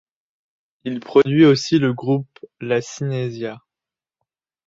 [0.83, 3.61] Il produit aussi le groupe la Synesia.